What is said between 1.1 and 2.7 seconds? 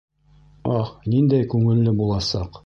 ниндәй күңелле буласаҡ!